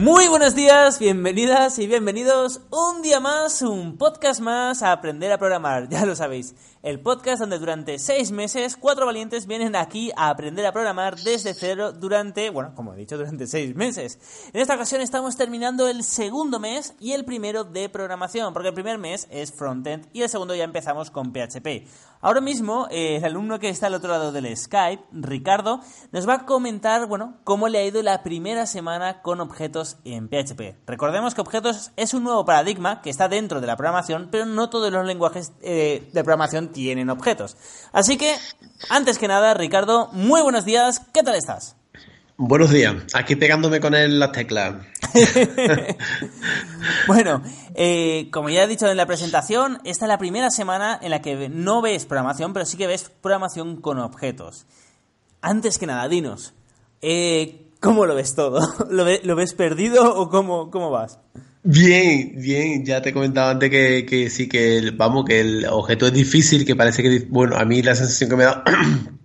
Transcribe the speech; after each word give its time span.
Muy 0.00 0.28
buenos 0.28 0.54
días, 0.54 0.98
bienvenidas 0.98 1.78
y 1.78 1.86
bienvenidos 1.86 2.62
un 2.70 3.02
día 3.02 3.20
más, 3.20 3.60
un 3.60 3.98
podcast 3.98 4.40
más 4.40 4.82
a 4.82 4.92
aprender 4.92 5.30
a 5.30 5.36
programar, 5.36 5.88
ya 5.90 6.06
lo 6.06 6.16
sabéis. 6.16 6.54
El 6.82 7.00
podcast 7.00 7.40
donde 7.40 7.58
durante 7.58 7.98
seis 7.98 8.30
meses 8.30 8.78
cuatro 8.78 9.04
valientes 9.04 9.46
vienen 9.46 9.76
aquí 9.76 10.10
a 10.16 10.30
aprender 10.30 10.64
a 10.64 10.72
programar 10.72 11.16
desde 11.16 11.52
cero 11.52 11.92
durante, 11.92 12.48
bueno, 12.48 12.72
como 12.74 12.94
he 12.94 12.96
dicho, 12.96 13.18
durante 13.18 13.46
seis 13.46 13.76
meses. 13.76 14.18
En 14.54 14.62
esta 14.62 14.76
ocasión 14.76 15.02
estamos 15.02 15.36
terminando 15.36 15.86
el 15.86 16.02
segundo 16.02 16.58
mes 16.58 16.94
y 16.98 17.12
el 17.12 17.26
primero 17.26 17.64
de 17.64 17.90
programación, 17.90 18.54
porque 18.54 18.68
el 18.68 18.74
primer 18.74 18.96
mes 18.96 19.28
es 19.30 19.52
frontend 19.52 20.06
y 20.14 20.22
el 20.22 20.30
segundo 20.30 20.54
ya 20.54 20.64
empezamos 20.64 21.10
con 21.10 21.30
PHP. 21.30 21.86
Ahora 22.22 22.42
mismo, 22.42 22.86
eh, 22.90 23.16
el 23.16 23.24
alumno 23.24 23.58
que 23.58 23.70
está 23.70 23.86
al 23.86 23.94
otro 23.94 24.10
lado 24.10 24.30
del 24.30 24.54
Skype, 24.54 25.04
Ricardo, 25.10 25.80
nos 26.12 26.28
va 26.28 26.34
a 26.34 26.44
comentar, 26.44 27.06
bueno, 27.06 27.38
cómo 27.44 27.68
le 27.68 27.78
ha 27.78 27.84
ido 27.84 28.02
la 28.02 28.22
primera 28.22 28.66
semana 28.66 29.22
con 29.22 29.40
objetos 29.40 29.96
en 30.04 30.28
PHP. 30.28 30.76
Recordemos 30.86 31.34
que 31.34 31.40
objetos 31.40 31.92
es 31.96 32.12
un 32.12 32.24
nuevo 32.24 32.44
paradigma 32.44 33.00
que 33.00 33.08
está 33.08 33.28
dentro 33.28 33.62
de 33.62 33.66
la 33.66 33.76
programación, 33.76 34.28
pero 34.30 34.44
no 34.44 34.68
todos 34.68 34.92
los 34.92 35.06
lenguajes 35.06 35.52
eh, 35.62 36.10
de 36.12 36.24
programación 36.24 36.68
tienen 36.68 37.08
objetos. 37.08 37.56
Así 37.90 38.18
que, 38.18 38.36
antes 38.90 39.18
que 39.18 39.26
nada, 39.26 39.54
Ricardo, 39.54 40.10
muy 40.12 40.42
buenos 40.42 40.66
días, 40.66 41.00
¿qué 41.14 41.22
tal 41.22 41.36
estás? 41.36 41.79
Buenos 42.42 42.70
días, 42.70 42.94
aquí 43.12 43.36
pegándome 43.36 43.80
con 43.80 43.94
él 43.94 44.18
las 44.18 44.32
teclas. 44.32 44.76
bueno, 47.06 47.42
eh, 47.74 48.28
como 48.32 48.48
ya 48.48 48.62
he 48.62 48.66
dicho 48.66 48.90
en 48.90 48.96
la 48.96 49.04
presentación, 49.04 49.76
esta 49.84 50.06
es 50.06 50.08
la 50.08 50.16
primera 50.16 50.48
semana 50.48 50.98
en 51.02 51.10
la 51.10 51.20
que 51.20 51.50
no 51.50 51.82
ves 51.82 52.06
programación, 52.06 52.54
pero 52.54 52.64
sí 52.64 52.78
que 52.78 52.86
ves 52.86 53.10
programación 53.20 53.82
con 53.82 53.98
objetos. 53.98 54.64
Antes 55.42 55.76
que 55.76 55.86
nada, 55.86 56.08
dinos, 56.08 56.54
eh, 57.02 57.66
¿cómo 57.78 58.06
lo 58.06 58.14
ves 58.14 58.34
todo? 58.34 58.66
¿Lo, 58.90 59.36
ves 59.36 59.52
perdido 59.52 60.14
o 60.14 60.30
cómo, 60.30 60.70
cómo 60.70 60.90
vas? 60.90 61.18
Bien, 61.62 62.32
bien, 62.36 62.86
ya 62.86 63.02
te 63.02 63.12
comentaba 63.12 63.50
antes 63.50 63.68
que, 63.68 64.06
que 64.06 64.30
sí, 64.30 64.48
que 64.48 64.90
vamos, 64.96 65.26
que 65.26 65.40
el 65.40 65.66
objeto 65.66 66.06
es 66.06 66.14
difícil, 66.14 66.64
que 66.64 66.74
parece 66.74 67.02
que, 67.02 67.26
bueno, 67.28 67.58
a 67.58 67.66
mí 67.66 67.82
la 67.82 67.94
sensación 67.94 68.30
que 68.30 68.36
me 68.36 68.44
da 68.44 68.64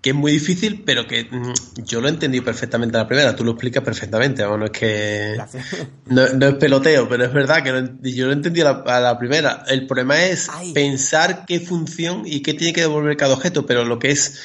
que 0.00 0.10
es 0.10 0.16
muy 0.16 0.32
difícil, 0.32 0.82
pero 0.84 1.06
que 1.06 1.24
mm, 1.24 1.84
yo 1.84 2.00
lo 2.00 2.08
he 2.08 2.10
entendido 2.10 2.44
perfectamente 2.44 2.96
a 2.96 3.00
la 3.00 3.06
primera, 3.06 3.36
tú 3.36 3.44
lo 3.44 3.52
explicas 3.52 3.84
perfectamente, 3.84 4.44
bueno, 4.46 4.66
es 4.66 4.70
que 4.70 5.36
no, 6.06 6.24
es 6.24 6.54
peloteo, 6.54 7.08
pero 7.08 7.24
es 7.24 7.32
verdad 7.32 7.62
que 7.62 8.10
yo 8.12 8.26
lo 8.26 8.32
he 8.32 8.34
entendido 8.34 8.82
a 8.86 9.00
la, 9.00 9.18
primera. 9.18 9.64
El 9.68 9.86
problema 9.86 10.22
es 10.24 10.48
pensar 10.72 11.44
qué 11.46 11.60
función 11.60 12.22
y 12.24 12.40
qué 12.40 12.54
tiene 12.54 12.72
que 12.72 12.82
devolver 12.82 13.16
cada 13.16 13.34
objeto, 13.34 13.66
pero 13.66 13.84
lo 13.84 13.98
que 13.98 14.10
es 14.10 14.40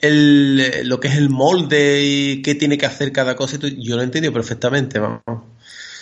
el, 0.00 0.88
lo 0.88 0.98
que 0.98 1.08
es 1.08 1.16
el 1.16 1.30
molde 1.30 2.02
y 2.02 2.42
qué 2.42 2.54
tiene 2.54 2.76
que 2.76 2.86
hacer 2.86 3.12
cada 3.12 3.36
cosa, 3.36 3.56
yo 3.60 3.96
lo 3.96 4.02
he 4.02 4.04
entendido 4.04 4.32
perfectamente, 4.32 4.98
vamos. 4.98 5.22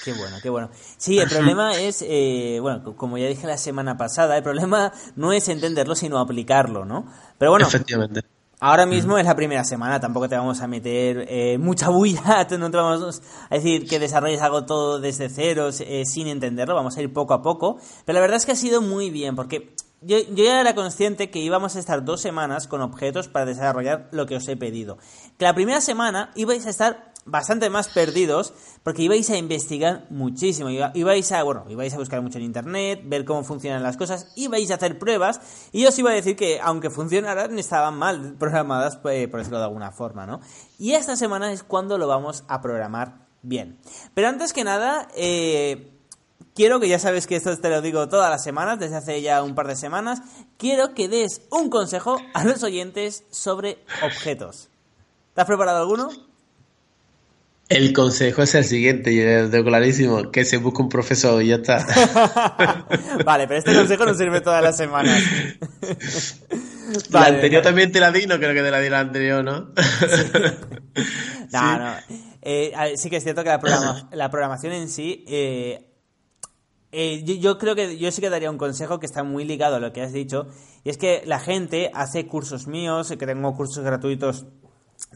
Qué 0.05 0.13
bueno, 0.13 0.37
qué 0.41 0.49
bueno. 0.51 0.71
Sí, 0.97 1.19
el 1.19 1.29
problema 1.29 1.77
es, 1.77 2.03
eh, 2.07 2.59
bueno, 2.61 2.97
como 2.97 3.19
ya 3.19 3.27
dije 3.27 3.45
la 3.47 3.59
semana 3.59 3.97
pasada, 3.99 4.37
el 4.37 4.43
problema 4.45 4.93
no 5.17 5.33
es 5.33 5.49
entenderlo, 5.49 5.97
sino 5.97 6.21
aplicarlo, 6.21 6.85
¿no? 6.85 7.13
Pero 7.39 7.51
bueno, 7.51 7.67
Efectivamente. 7.67 8.36
Ahora 8.59 8.87
mismo 8.87 9.19
es 9.19 9.27
la 9.27 9.37
primera 9.37 9.65
semana, 9.65 10.01
tampoco 10.01 10.31
te 10.31 10.37
vamos 10.37 10.63
a 10.63 10.67
meter 10.67 11.27
eh, 11.29 11.59
mucha 11.59 11.91
bulla, 11.91 12.47
no 12.59 12.71
te 12.71 12.77
vamos 12.79 13.21
a 13.51 13.55
decir 13.55 13.87
que 13.87 13.99
desarrolles 13.99 14.41
algo 14.41 14.65
todo 14.65 14.99
desde 14.99 15.29
cero 15.29 15.69
eh, 15.81 16.05
sin 16.07 16.27
entenderlo, 16.27 16.75
vamos 16.75 16.97
a 16.97 17.03
ir 17.03 17.13
poco 17.13 17.35
a 17.35 17.43
poco, 17.43 17.77
pero 18.07 18.15
la 18.15 18.23
verdad 18.23 18.39
es 18.39 18.47
que 18.47 18.53
ha 18.53 18.57
sido 18.57 18.81
muy 18.81 19.11
bien, 19.11 19.37
porque 19.37 19.75
yo, 20.01 20.19
yo, 20.21 20.45
ya 20.45 20.59
era 20.59 20.75
consciente 20.75 21.31
que 21.31 21.41
íbamos 21.41 21.77
a 21.77 21.81
estar 21.81 22.03
dos 22.03 22.23
semanas 22.23 22.67
con 22.67 22.81
objetos 22.81 23.29
para 23.29 23.45
desarrollar 23.45 24.09
lo 24.11 24.25
que 24.25 24.37
os 24.37 24.49
he 24.49 24.57
pedido. 24.57 24.97
Que 25.37 25.45
la 25.45 25.55
primera 25.55 25.83
semana 25.83 26.31
ibais 26.35 26.65
a 26.67 26.71
estar 26.71 27.13
bastante 27.27 27.69
más 27.69 27.89
perdidos 27.89 28.55
porque 28.83 29.03
ibais 29.03 29.29
a 29.31 29.37
investigar 29.37 30.07
muchísimo, 30.11 30.71
ibais 30.71 31.33
a, 31.33 31.43
bueno, 31.43 31.65
ibais 31.69 31.93
a 31.93 31.99
buscar 31.99 32.23
mucho 32.23 32.39
en 32.39 32.45
internet, 32.45 33.03
ver 33.05 33.25
cómo 33.25 33.43
funcionan 33.45 33.83
las 33.83 33.97
cosas, 33.97 34.33
ibais 34.37 34.71
a 34.71 34.75
hacer 34.75 34.99
pruebas 34.99 35.41
y 35.73 35.85
os 35.87 35.99
iba 35.99 36.11
a 36.11 36.15
decir 36.15 36.37
que 36.37 36.61
aunque 36.61 36.89
funcionaran 36.89 37.59
estaban 37.59 37.99
mal 37.99 38.35
programadas, 38.39 38.99
eh, 39.11 39.29
por 39.29 39.41
decirlo 39.41 39.59
de 39.59 39.65
alguna 39.65 39.91
forma, 39.91 40.25
¿no? 40.27 40.41
Y 40.79 40.93
esta 40.93 41.17
semana 41.17 41.53
es 41.53 41.63
cuando 41.63 41.99
lo 41.99 42.07
vamos 42.07 42.45
a 42.49 42.63
programar 42.63 43.27
bien. 43.43 43.79
Pero 44.15 44.29
antes 44.29 44.53
que 44.53 44.65
nada, 44.65 45.09
eh, 45.17 45.93
quiero 46.55 46.79
que 46.79 46.89
ya 46.89 46.99
sabes 46.99 47.27
que 47.27 47.37
esto 47.37 47.57
te 47.59 47.71
lo 47.71 47.83
digo 47.83 48.09
todas 48.09 48.31
las 48.31 48.45
semanas, 48.45 48.79
desde 48.79 48.97
hace 48.97 49.21
ya 49.21 49.43
un 49.43 49.55
par 49.55 49.67
de 49.67 49.77
semanas, 49.77 50.23
quiero 50.59 50.95
que 50.95 51.09
des 51.09 51.43
un 51.51 51.71
consejo 51.71 52.19
a 52.35 52.45
los 52.45 52.63
oyentes 52.63 53.25
sobre 53.31 53.85
objetos. 54.03 54.69
¿Te 55.35 55.41
has 55.41 55.47
preparado 55.47 55.81
alguno? 55.81 56.09
El 57.69 57.93
consejo 57.93 58.43
es 58.43 58.55
el 58.55 58.65
siguiente, 58.65 59.13
yo 59.13 59.51
tengo 59.51 59.65
clarísimo, 59.65 60.31
que 60.31 60.45
se 60.45 60.59
busque 60.59 60.83
un 60.83 60.89
profesor 60.89 61.43
y 61.43 61.49
ya 61.49 61.57
está. 61.57 61.85
vale, 63.25 63.49
pero 63.49 63.59
este 63.59 63.75
consejo 63.75 64.05
no 64.07 64.15
sirve 64.15 64.41
todas 64.41 64.63
las 64.63 64.77
semanas. 64.77 65.21
la 67.11 67.25
anterior 67.25 67.65
también 67.65 67.91
te 67.91 67.99
la 67.99 68.13
di, 68.13 68.27
no 68.27 68.37
creo 68.37 68.55
que 68.55 68.63
te 68.63 68.71
la 68.71 68.79
di 68.79 68.89
la 68.89 69.01
anterior, 69.01 69.43
¿no? 69.43 69.73
no, 71.53 71.79
no. 71.79 71.95
Eh, 72.43 72.73
sí 72.95 73.11
que 73.11 73.17
es 73.17 73.25
cierto 73.25 73.43
que 73.43 73.51
la, 74.13 74.31
programación 74.31 74.73
en 74.73 74.89
sí... 74.89 75.25
Eh, 75.27 75.93
eh, 76.93 77.25
yo, 77.25 77.35
yo, 77.35 77.59
creo 77.59 77.75
que 77.75 77.99
yo 77.99 78.13
sí 78.13 78.21
que 78.21 78.31
daría 78.31 78.49
un 78.49 78.59
consejo 78.59 79.01
que 79.01 79.07
está 79.07 79.25
muy 79.25 79.45
ligado 79.45 79.77
a 79.77 79.81
lo 79.81 79.93
que 79.93 80.03
has 80.03 80.13
dicho, 80.13 80.47
y 80.85 80.91
es 80.91 80.99
que 80.99 81.23
la 81.27 81.41
gente 81.41 81.91
hace 81.93 82.27
cursos 82.27 82.69
míos, 82.69 83.13
que 83.19 83.27
tengo 83.27 83.55
cursos 83.57 83.85
gratuitos, 83.85 84.47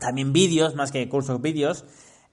también 0.01 0.33
vídeos, 0.33 0.75
más 0.75 0.91
que 0.91 1.09
cursos 1.09 1.41
vídeos, 1.41 1.85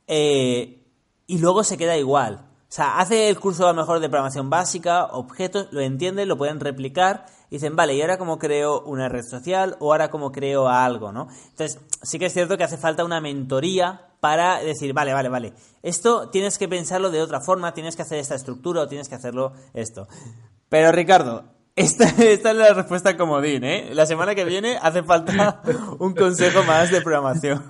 eh, 0.07 0.85
y 1.27 1.37
luego 1.37 1.63
se 1.63 1.77
queda 1.77 1.97
igual. 1.97 2.47
O 2.69 2.71
sea, 2.71 2.99
hace 2.99 3.29
el 3.29 3.39
curso 3.39 3.65
a 3.65 3.71
lo 3.71 3.79
mejor 3.79 3.99
de 3.99 4.09
programación 4.09 4.49
básica, 4.49 5.05
objetos, 5.05 5.67
lo 5.71 5.79
entienden, 5.79 6.27
lo 6.27 6.37
pueden 6.37 6.59
replicar, 6.59 7.25
y 7.49 7.55
dicen, 7.55 7.77
vale, 7.77 7.95
¿y 7.95 8.01
ahora 8.01 8.17
cómo 8.17 8.39
creo 8.39 8.81
una 8.81 9.07
red 9.07 9.23
social? 9.23 9.77
¿O 9.79 9.93
ahora 9.93 10.09
cómo 10.09 10.33
creo 10.33 10.67
algo? 10.67 11.13
¿no? 11.13 11.29
Entonces, 11.49 11.79
sí 12.03 12.19
que 12.19 12.25
es 12.25 12.33
cierto 12.33 12.57
que 12.57 12.65
hace 12.65 12.77
falta 12.77 13.05
una 13.05 13.21
mentoría 13.21 14.07
para 14.19 14.59
decir, 14.59 14.93
vale, 14.93 15.13
vale, 15.13 15.29
vale, 15.29 15.53
esto 15.83 16.29
tienes 16.29 16.57
que 16.57 16.67
pensarlo 16.67 17.11
de 17.11 17.21
otra 17.21 17.39
forma, 17.39 17.73
tienes 17.73 17.95
que 17.95 18.01
hacer 18.01 18.19
esta 18.19 18.35
estructura 18.35 18.81
o 18.81 18.87
tienes 18.87 19.07
que 19.07 19.15
hacerlo 19.15 19.53
esto. 19.73 20.07
Pero 20.67 20.91
Ricardo, 20.91 21.45
esta, 21.75 22.05
esta 22.23 22.51
es 22.51 22.57
la 22.57 22.73
respuesta 22.73 23.15
comodín, 23.15 23.63
¿eh? 23.63 23.91
La 23.93 24.05
semana 24.05 24.35
que 24.35 24.43
viene 24.43 24.77
hace 24.81 25.03
falta 25.03 25.61
un 25.99 26.13
consejo 26.13 26.63
más 26.63 26.91
de 26.91 27.01
programación. 27.01 27.63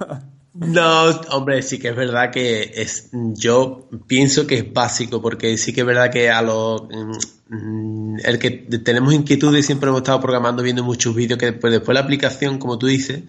No, 0.59 1.09
hombre, 1.29 1.61
sí 1.61 1.77
que 1.77 1.89
es 1.89 1.95
verdad 1.95 2.31
que 2.31 2.71
es, 2.75 3.09
yo 3.11 3.87
pienso 4.07 4.47
que 4.47 4.55
es 4.55 4.73
básico, 4.73 5.21
porque 5.21 5.55
sí 5.57 5.71
que 5.71 5.81
es 5.81 5.87
verdad 5.87 6.11
que 6.11 6.31
a 6.31 6.41
los 6.41 6.81
mm, 7.49 8.17
el 8.23 8.39
que 8.39 8.49
tenemos 8.83 9.13
inquietudes 9.13 9.67
siempre 9.67 9.89
hemos 9.89 10.01
estado 10.01 10.19
programando 10.19 10.63
viendo 10.63 10.83
muchos 10.83 11.13
vídeos 11.13 11.37
que 11.37 11.51
después, 11.51 11.71
después 11.71 11.93
la 11.93 12.01
aplicación, 12.01 12.57
como 12.57 12.79
tú 12.79 12.87
dices, 12.87 13.21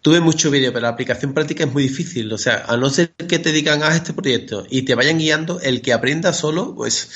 tuve 0.00 0.20
muchos 0.20 0.52
vídeos, 0.52 0.72
pero 0.72 0.82
la 0.82 0.90
aplicación 0.90 1.34
práctica 1.34 1.64
es 1.64 1.72
muy 1.72 1.82
difícil. 1.82 2.32
O 2.32 2.38
sea, 2.38 2.64
a 2.68 2.76
no 2.76 2.88
ser 2.88 3.10
que 3.10 3.40
te 3.40 3.50
digan 3.50 3.82
haz 3.82 3.96
este 3.96 4.12
proyecto 4.12 4.64
y 4.70 4.82
te 4.82 4.94
vayan 4.94 5.18
guiando, 5.18 5.60
el 5.60 5.82
que 5.82 5.92
aprenda 5.92 6.32
solo, 6.32 6.74
pues 6.76 7.10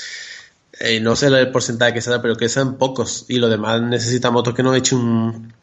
eh, 0.81 0.99
no 0.99 1.15
sé 1.15 1.27
el 1.27 1.51
porcentaje 1.51 1.93
que 1.93 2.01
sea, 2.01 2.21
pero 2.21 2.35
que 2.35 2.49
sean 2.49 2.77
pocos. 2.77 3.25
Y 3.29 3.37
lo 3.37 3.47
demás 3.47 3.81
necesitamos 3.81 4.41
otros 4.41 4.55
que 4.55 4.63
nos 4.63 4.75
echen 4.75 4.99
un, 4.99 5.53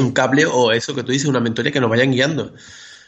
un 0.00 0.12
cable 0.12 0.46
o 0.46 0.72
eso 0.72 0.96
que 0.96 1.04
tú 1.04 1.12
dices, 1.12 1.28
una 1.28 1.40
mentoría 1.40 1.70
que 1.70 1.80
nos 1.80 1.90
vayan 1.90 2.10
guiando. 2.10 2.52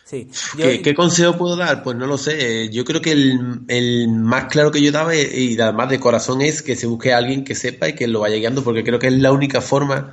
Sí. 0.04 0.28
¿Qué, 0.56 0.94
consejo 0.94 1.38
puedo 1.38 1.56
dar? 1.56 1.82
Pues 1.82 1.96
no 1.96 2.06
lo 2.06 2.18
sé. 2.18 2.68
Yo 2.70 2.84
creo 2.84 3.00
que 3.00 3.12
el, 3.12 4.08
más 4.08 4.44
claro 4.44 4.70
que 4.70 4.82
yo 4.82 4.92
daba, 4.92 5.14
y 5.14 5.58
además 5.58 5.88
de 5.88 6.00
corazón, 6.00 6.42
es 6.42 6.62
que 6.62 6.76
se 6.76 6.86
busque 6.86 7.12
a 7.14 7.18
alguien 7.18 7.44
que 7.44 7.54
sepa 7.54 7.88
y 7.88 7.94
que 7.94 8.06
lo 8.08 8.20
vaya 8.20 8.36
guiando, 8.36 8.62
porque 8.62 8.84
creo 8.84 8.98
que 8.98 9.06
es 9.06 9.14
la 9.14 9.32
única 9.32 9.60
forma 9.60 10.12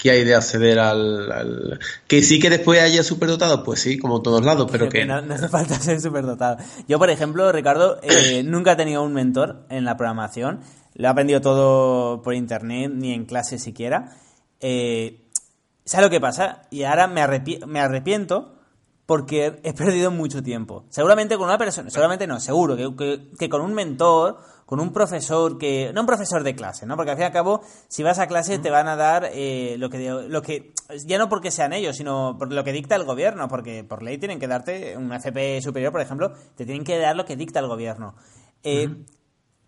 que 0.00 0.10
hay 0.10 0.24
de 0.24 0.34
acceder 0.34 0.78
al, 0.78 1.78
Que 2.06 2.22
sí 2.22 2.40
que 2.40 2.48
después 2.48 2.80
haya 2.80 3.02
superdotado, 3.02 3.62
pues 3.62 3.80
sí, 3.80 3.98
como 3.98 4.16
en 4.16 4.22
todos 4.22 4.44
lados, 4.44 4.68
pero 4.70 4.88
que... 4.88 5.04
No, 5.04 5.16
hace 5.16 5.48
falta 5.48 5.74
ser 5.80 6.00
superdotado. 6.00 6.56
Yo, 6.88 6.98
por 6.98 7.10
ejemplo, 7.10 7.52
Ricardo, 7.52 8.00
eh, 8.02 8.42
nunca 8.44 8.72
he 8.72 8.76
tenido 8.76 9.02
un 9.02 9.12
mentor 9.12 9.66
en 9.68 9.84
la 9.84 9.96
programación. 9.96 10.60
Lo 10.94 11.06
he 11.06 11.10
aprendido 11.10 11.40
todo 11.40 12.22
por 12.22 12.34
internet, 12.34 12.90
ni 12.94 13.12
en 13.12 13.26
clase 13.26 13.58
siquiera. 13.58 14.16
Eh, 14.60 15.26
¿Sabes 15.84 16.06
lo 16.06 16.10
que 16.10 16.20
pasa? 16.20 16.62
Y 16.70 16.84
ahora 16.84 17.06
me, 17.06 17.22
me 17.66 17.80
arrepiento 17.80 18.59
porque 19.10 19.58
he 19.64 19.72
perdido 19.72 20.12
mucho 20.12 20.40
tiempo. 20.40 20.84
Seguramente 20.88 21.36
con 21.36 21.46
una 21.46 21.58
persona, 21.58 21.90
seguramente 21.90 22.28
no, 22.28 22.38
seguro 22.38 22.76
que, 22.76 23.48
con 23.48 23.60
un 23.60 23.74
mentor, 23.74 24.38
con 24.64 24.78
un 24.78 24.92
profesor 24.92 25.58
que, 25.58 25.90
no 25.92 26.02
un 26.02 26.06
profesor 26.06 26.44
de 26.44 26.54
clase, 26.54 26.86
¿no? 26.86 26.94
Porque 26.94 27.10
al 27.10 27.16
fin 27.16 27.24
y 27.24 27.26
al 27.26 27.32
cabo, 27.32 27.60
si 27.88 28.04
vas 28.04 28.20
a 28.20 28.28
clase 28.28 28.60
te 28.60 28.70
van 28.70 28.86
a 28.86 28.94
dar 28.94 29.28
eh, 29.32 29.74
lo 29.78 29.90
que, 29.90 30.08
lo 30.08 30.42
que, 30.42 30.74
ya 31.06 31.18
no 31.18 31.28
porque 31.28 31.50
sean 31.50 31.72
ellos, 31.72 31.96
sino 31.96 32.36
por 32.38 32.52
lo 32.52 32.62
que 32.62 32.70
dicta 32.70 32.94
el 32.94 33.02
gobierno, 33.02 33.48
porque 33.48 33.82
por 33.82 34.04
ley 34.04 34.16
tienen 34.16 34.38
que 34.38 34.46
darte 34.46 34.96
un 34.96 35.12
FP 35.12 35.60
superior, 35.60 35.90
por 35.90 36.02
ejemplo, 36.02 36.32
te 36.54 36.64
tienen 36.64 36.84
que 36.84 36.96
dar 36.96 37.16
lo 37.16 37.24
que 37.24 37.34
dicta 37.34 37.58
el 37.58 37.66
gobierno. 37.66 38.14
Eh, 38.62 38.94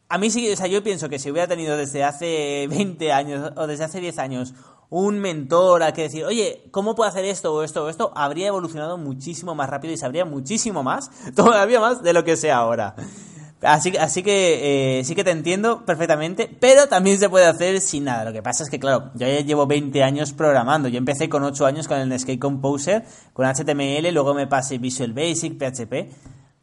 a 0.08 0.18
mí 0.18 0.30
sí, 0.30 0.52
o 0.52 0.56
sea, 0.56 0.68
yo 0.68 0.84
pienso 0.84 1.08
que 1.08 1.18
si 1.18 1.32
hubiera 1.32 1.48
tenido 1.48 1.76
desde 1.76 2.04
hace 2.04 2.68
20 2.70 3.10
años 3.10 3.50
o 3.56 3.66
desde 3.66 3.82
hace 3.82 3.98
10 3.98 4.18
años 4.20 4.54
un 4.92 5.18
mentor 5.20 5.82
a 5.82 5.94
que 5.94 6.02
decir, 6.02 6.22
oye, 6.26 6.64
¿cómo 6.70 6.94
puedo 6.94 7.08
hacer 7.08 7.24
esto 7.24 7.54
o 7.54 7.62
esto 7.62 7.84
o 7.84 7.88
esto? 7.88 8.12
Habría 8.14 8.48
evolucionado 8.48 8.98
muchísimo 8.98 9.54
más 9.54 9.70
rápido 9.70 9.94
y 9.94 9.96
sabría 9.96 10.26
muchísimo 10.26 10.82
más, 10.82 11.10
todavía 11.34 11.80
más 11.80 12.02
de 12.02 12.12
lo 12.12 12.24
que 12.24 12.36
sé 12.36 12.52
ahora. 12.52 12.94
Así, 13.62 13.96
así 13.96 14.22
que 14.22 14.98
eh, 14.98 15.04
sí 15.04 15.14
que 15.14 15.24
te 15.24 15.30
entiendo 15.30 15.86
perfectamente, 15.86 16.54
pero 16.60 16.88
también 16.88 17.18
se 17.18 17.30
puede 17.30 17.46
hacer 17.46 17.80
sin 17.80 18.04
nada. 18.04 18.24
Lo 18.24 18.34
que 18.34 18.42
pasa 18.42 18.64
es 18.64 18.70
que, 18.70 18.78
claro, 18.78 19.10
yo 19.14 19.26
ya 19.26 19.40
llevo 19.40 19.66
20 19.66 20.02
años 20.02 20.34
programando. 20.34 20.90
Yo 20.90 20.98
empecé 20.98 21.30
con 21.30 21.42
8 21.42 21.64
años 21.64 21.88
con 21.88 21.98
el 21.98 22.08
Netscape 22.10 22.38
Composer, 22.38 23.04
con 23.32 23.46
HTML, 23.46 24.12
luego 24.12 24.34
me 24.34 24.46
pasé 24.46 24.76
Visual 24.76 25.14
Basic, 25.14 25.56
PHP. 25.56 26.12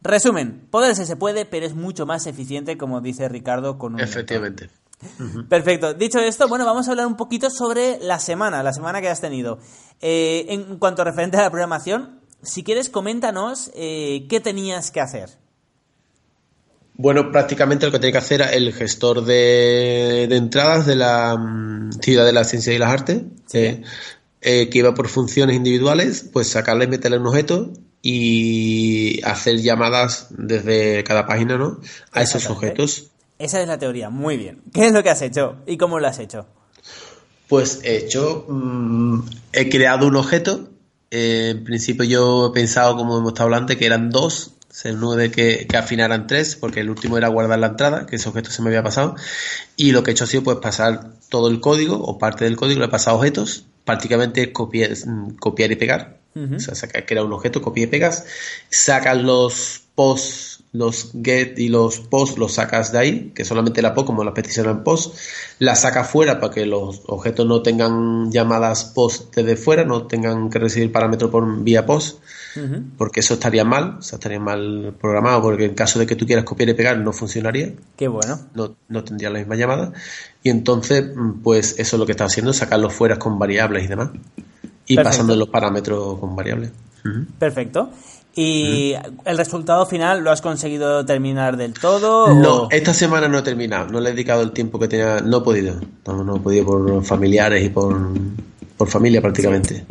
Resumen, 0.04 0.68
poderse 0.70 1.08
se 1.08 1.16
puede, 1.16 1.46
pero 1.46 1.66
es 1.66 1.74
mucho 1.74 2.06
más 2.06 2.28
eficiente, 2.28 2.78
como 2.78 3.02
dice 3.02 3.28
Ricardo, 3.28 3.80
con 3.80 3.96
un 3.96 4.02
Efectivamente. 4.02 4.70
Perfecto. 5.50 5.94
Dicho 5.94 6.20
esto, 6.20 6.48
bueno, 6.48 6.66
vamos 6.66 6.88
a 6.88 6.92
hablar 6.92 7.08
un 7.08 7.16
poquito 7.16 7.50
sobre 7.50 8.00
la 8.00 8.20
semana, 8.20 8.64
la 8.64 8.74
semana 8.74 9.02
que 9.02 9.10
has 9.10 9.22
tenido. 9.22 9.60
Eh, 10.02 10.46
en 10.50 10.78
cuanto 10.78 11.02
a 11.02 11.06
referente 11.06 11.38
a 11.38 11.42
la 11.42 11.50
programación, 11.50 12.20
si 12.42 12.64
quieres, 12.64 12.90
coméntanos 12.90 13.72
eh, 13.76 14.26
qué 14.30 14.40
tenías 14.40 14.92
que 14.92 15.02
hacer. 15.02 15.30
Bueno, 16.96 17.32
prácticamente 17.32 17.86
lo 17.86 17.94
que 17.94 18.00
tenía 18.00 18.14
que 18.14 18.18
hacer 18.18 18.42
era 18.42 18.52
el 18.52 18.74
gestor 18.74 19.24
de, 19.24 20.24
entradas 20.24 20.86
de 20.86 20.98
la 20.98 21.38
mm, 21.38 21.92
Ciudad 22.02 22.26
de 22.26 22.34
la 22.34 22.44
Ciencia 22.44 22.74
y 22.74 22.78
las 22.78 22.92
Artes, 22.92 23.22
eh, 23.54 23.82
que 24.42 24.78
iba 24.78 24.94
por 24.94 25.08
funciones 25.08 25.56
individuales, 25.56 26.30
pues 26.32 26.50
sacarle 26.50 26.86
y 26.86 26.88
meterle 26.90 27.20
un 27.20 27.28
objeto 27.28 27.72
y 28.02 29.22
hacer 29.24 29.62
llamadas 29.62 30.28
desde 30.32 31.04
cada 31.06 31.26
página, 31.26 31.58
¿no? 31.58 31.80
A 32.12 32.22
esos 32.22 32.50
objetos. 32.50 33.12
Esa 33.40 33.62
es 33.62 33.68
la 33.68 33.80
teoría, 33.80 34.10
muy 34.10 34.36
bien. 34.36 34.62
¿Qué 34.74 34.88
es 34.88 34.92
lo 34.92 35.02
que 35.02 35.10
has 35.10 35.22
hecho 35.22 35.56
y 35.66 35.78
cómo 35.78 36.00
lo 36.00 36.08
has 36.08 36.20
hecho? 36.20 36.46
Pues 37.48 37.80
he 37.84 37.98
hecho, 37.98 38.46
mm, 38.50 39.22
he 39.54 39.70
creado 39.70 40.08
un 40.08 40.18
objeto. 40.18 40.70
Eh, 41.10 41.52
en 41.52 41.64
principio 41.64 42.04
yo 42.04 42.48
he 42.48 42.52
pensado, 42.52 42.98
como 42.98 43.18
hemos 43.18 43.32
estado 43.32 43.46
hablando, 43.46 43.76
que 43.78 43.86
eran 43.86 44.10
dos, 44.10 44.56
uno 44.86 45.16
de 45.16 45.32
que, 45.32 45.66
que 45.68 45.78
afinaran 45.78 46.28
tres, 46.28 46.58
porque 46.58 46.82
el 46.82 46.90
último 46.90 47.18
era 47.18 47.30
guardar 47.30 47.60
la 47.60 47.68
entrada, 47.68 48.06
que 48.06 48.18
ese 48.18 48.28
objeto 48.28 48.52
se 48.52 48.62
me 48.62 48.70
había 48.70 48.84
pasado. 48.84 49.16
Y 49.78 49.94
lo 49.94 50.04
que 50.04 50.12
he 50.12 50.14
hecho 50.14 50.26
ha 50.26 50.28
sido 50.28 50.44
pues 50.44 50.58
pasar 50.58 51.14
todo 51.30 51.48
el 51.48 51.62
código 51.62 51.96
o 51.96 52.18
parte 52.18 52.44
del 52.44 52.58
código, 52.58 52.82
le 52.82 52.88
he 52.88 52.90
pasado 52.90 53.18
objetos, 53.18 53.66
prácticamente 53.86 54.52
copiar, 54.52 54.92
mm, 54.92 55.38
copiar 55.38 55.72
y 55.72 55.78
pegar. 55.78 56.19
O 56.36 56.60
sea, 56.60 56.76
sacar, 56.76 57.04
era 57.08 57.24
un 57.24 57.34
objeto, 57.34 57.62
copiar 57.62 57.88
y 57.88 57.92
pegas, 57.92 58.26
sacan 58.70 59.26
los 59.26 59.82
posts 59.96 60.60
los 60.72 61.12
get 61.24 61.58
y 61.58 61.70
los 61.70 62.00
post 62.00 62.38
los 62.38 62.54
sacas 62.54 62.92
de 62.92 63.00
ahí, 63.00 63.32
que 63.34 63.44
solamente 63.44 63.82
la 63.82 63.94
POST, 63.94 64.06
como 64.06 64.24
la 64.24 64.34
petición 64.34 64.70
en 64.70 64.84
post, 64.84 65.16
la 65.58 65.76
saca 65.76 66.04
fuera 66.04 66.40
para 66.40 66.54
que 66.54 66.66
los 66.66 67.02
objetos 67.08 67.46
no 67.48 67.62
tengan 67.62 68.32
llamadas 68.32 68.86
post 68.86 69.36
desde 69.36 69.56
fuera, 69.56 69.84
no 69.84 70.06
tengan 70.06 70.50
que 70.50 70.60
recibir 70.60 70.92
parámetros 70.92 71.32
por 71.32 71.64
vía 71.64 71.86
post, 71.86 72.20
porque 72.98 73.22
eso 73.22 73.36
estaría 73.36 73.64
mal, 73.64 73.98
o 74.00 74.02
sea, 74.02 74.18
estaría 74.18 74.40
mal 74.40 74.94
programado, 75.00 75.42
porque 75.42 75.66
en 75.66 75.76
caso 75.76 75.98
de 75.98 76.06
que 76.06 76.16
tú 76.16 76.26
quieras 76.26 76.46
copiar 76.46 76.70
y 76.70 76.74
pegar 76.74 76.98
no 76.98 77.14
funcionaría. 77.14 77.74
Qué 77.96 78.08
bueno. 78.08 78.40
No, 78.54 78.76
no 78.90 79.04
tendría 79.04 79.30
la 79.30 79.40
misma 79.40 79.56
llamada. 79.56 79.94
Y 80.44 80.50
entonces, 80.50 81.06
pues 81.44 81.76
eso 81.80 81.96
es 81.96 82.00
lo 82.00 82.06
que 82.06 82.12
está 82.12 82.26
haciendo, 82.26 82.52
sacarlos 82.52 82.94
fuera 82.94 83.18
con 83.18 83.40
variables 83.40 83.86
y 83.86 83.88
demás. 83.88 84.10
Y 84.90 84.96
pasando 84.98 85.36
los 85.36 85.48
parámetros 85.48 86.20
con 86.20 86.36
variables. 86.36 86.72
Perfecto. 87.38 87.90
¿Y 88.36 88.94
el 89.26 89.38
resultado 89.38 89.86
final 89.86 90.24
lo 90.24 90.32
has 90.32 90.42
conseguido 90.42 91.06
terminar 91.06 91.58
del 91.58 91.74
todo? 91.74 92.34
No, 92.34 92.68
esta 92.72 92.94
semana 92.94 93.28
no 93.28 93.40
he 93.40 93.42
terminado. 93.42 93.90
No 93.90 94.00
le 94.00 94.10
he 94.10 94.14
dedicado 94.14 94.42
el 94.42 94.52
tiempo 94.52 94.80
que 94.80 94.88
tenía. 94.88 95.22
No 95.22 95.38
he 95.38 95.42
podido. 95.42 95.76
No, 96.06 96.36
he 96.36 96.40
podido 96.40 96.66
por 96.66 97.04
familiares 97.04 97.64
y 97.64 97.70
por, 97.70 97.98
por 98.78 98.88
familia 98.90 99.22
prácticamente. 99.22 99.86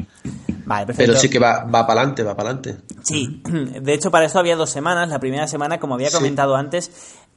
Vale, 0.64 0.86
perfecto. 0.86 1.12
Pero 1.12 1.20
sí 1.20 1.28
que 1.28 1.38
va, 1.38 1.64
va 1.64 1.86
para 1.86 2.00
adelante, 2.00 2.22
va 2.22 2.36
para 2.36 2.50
adelante. 2.50 2.76
Sí, 3.02 3.42
de 3.80 3.94
hecho 3.94 4.10
para 4.10 4.26
eso 4.26 4.38
había 4.38 4.56
dos 4.56 4.70
semanas. 4.70 5.08
La 5.08 5.18
primera 5.18 5.46
semana, 5.46 5.78
como 5.78 5.94
había 5.94 6.10
comentado 6.10 6.56
antes, 6.56 6.90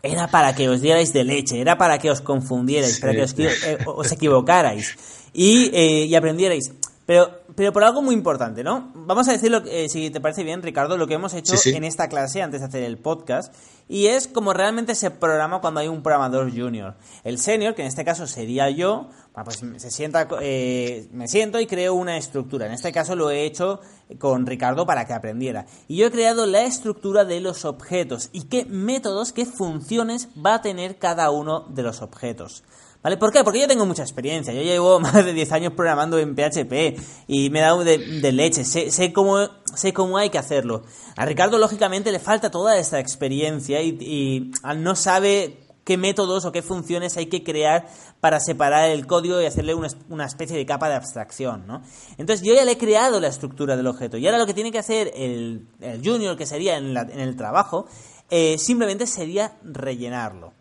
era 0.04 0.28
para 0.28 0.56
que 0.56 0.70
os 0.70 0.82
dierais 0.82 1.14
de 1.14 1.24
leche, 1.24 1.62
era 1.62 1.78
para 1.78 2.00
que 2.00 2.10
os 2.10 2.22
confundierais, 2.22 3.00
para 3.00 3.14
que 3.14 3.24
os, 3.24 3.36
eh, 3.38 3.78
os 3.86 4.12
equivocarais 4.12 4.96
y, 5.34 5.72
eh, 5.74 6.06
y 6.06 6.16
aprendierais. 6.16 6.72
Pero 7.12 7.42
pero 7.56 7.74
por 7.74 7.84
algo 7.84 8.02
muy 8.02 8.16
importante, 8.16 8.64
¿no? 8.64 8.92
Vamos 8.94 9.28
a 9.28 9.34
decirlo, 9.34 9.62
eh, 9.66 9.90
si 9.90 10.10
te 10.10 10.22
parece 10.22 10.44
bien, 10.44 10.62
Ricardo, 10.62 10.98
lo 10.98 11.08
que 11.08 11.16
hemos 11.16 11.34
hecho 11.34 11.56
en 11.66 11.84
esta 11.84 12.08
clase 12.08 12.42
antes 12.42 12.62
de 12.62 12.68
hacer 12.68 12.84
el 12.84 12.98
podcast, 12.98 13.54
y 13.90 14.08
es 14.08 14.28
como 14.28 14.54
realmente 14.54 14.96
se 14.96 15.12
programa 15.12 15.60
cuando 15.60 15.82
hay 15.82 15.90
un 15.90 16.02
programador 16.02 16.50
junior. 16.50 16.96
El 17.24 17.38
senior, 17.38 17.76
que 17.76 17.82
en 17.82 17.90
este 17.90 18.06
caso 18.06 18.28
sería 18.28 18.70
yo, 18.70 19.10
pues 19.44 19.62
se 19.78 19.92
sienta, 19.92 20.28
eh, 20.42 21.10
me 21.12 21.28
siento 21.28 21.60
y 21.60 21.68
creo 21.68 21.94
una 21.94 22.16
estructura. 22.16 22.68
En 22.68 22.72
este 22.72 22.94
caso 22.94 23.16
lo 23.16 23.30
he 23.30 23.44
hecho 23.44 23.82
con 24.18 24.46
Ricardo 24.46 24.86
para 24.86 25.06
que 25.06 25.14
aprendiera. 25.14 25.66
Y 25.90 25.98
yo 25.98 26.08
he 26.08 26.12
creado 26.12 26.46
la 26.46 26.64
estructura 26.64 27.26
de 27.26 27.42
los 27.42 27.66
objetos 27.66 28.30
y 28.32 28.44
qué 28.44 28.64
métodos, 28.66 29.34
qué 29.34 29.46
funciones 29.46 30.30
va 30.44 30.56
a 30.56 30.62
tener 30.62 30.98
cada 31.00 31.32
uno 31.32 31.66
de 31.68 31.84
los 31.84 32.02
objetos. 32.02 32.64
¿Vale? 33.04 33.18
¿Por 33.18 33.32
qué? 33.32 33.44
Porque 33.44 33.60
yo 33.60 33.68
tengo 33.68 33.86
mucha 33.86 34.04
experiencia. 34.04 34.54
Yo 34.54 34.62
llevo 34.62 35.00
más 35.00 35.14
de 35.14 35.34
10 35.34 35.52
años 35.54 35.74
programando 35.74 36.20
en 36.20 36.36
PHP 36.36 37.00
y 37.28 37.50
me 37.50 37.60
he 37.60 37.62
dado 37.62 37.84
de, 37.84 37.98
leche. 38.32 38.64
Sé, 38.64 39.14
cómo, 39.14 39.40
sé 39.76 39.94
cómo 39.94 40.18
hay 40.18 40.30
que 40.30 40.38
hacerlo. 40.38 40.84
A 41.16 41.26
Ricardo, 41.26 41.58
lógicamente, 41.58 42.12
le 42.12 42.20
falta 42.20 42.52
toda 42.52 42.78
esta 42.78 43.00
experiencia 43.00 43.82
y, 43.82 44.52
no 44.78 44.96
sabe 44.96 45.68
qué 45.84 45.98
métodos 45.98 46.46
o 46.46 46.52
qué 46.52 46.62
funciones 46.62 47.18
hay 47.18 47.26
que 47.26 47.44
crear 47.44 47.88
para 48.20 48.40
separar 48.40 48.92
el 48.92 49.08
código 49.08 49.42
y 49.42 49.46
hacerle 49.46 49.74
una, 49.74 50.26
especie 50.26 50.56
de 50.56 50.66
capa 50.68 50.88
de 50.90 50.96
abstracción, 50.96 51.66
¿no? 51.66 51.82
Entonces 52.20 52.46
yo 52.46 52.54
ya 52.54 52.64
le 52.66 52.74
he 52.74 52.78
creado 52.78 53.20
la 53.20 53.28
estructura 53.28 53.76
del 53.76 53.88
objeto 53.88 54.18
y 54.18 54.28
ahora 54.28 54.38
lo 54.38 54.46
que 54.46 54.54
tiene 54.54 54.72
que 54.72 54.78
hacer 54.78 55.12
el, 55.16 55.66
junior, 56.04 56.38
que 56.38 56.46
sería 56.46 56.78
en, 56.78 56.96
el 56.96 57.36
trabajo, 57.36 57.88
eh, 58.30 58.60
simplemente 58.60 59.08
sería 59.08 59.58
rellenarlo. 59.64 60.54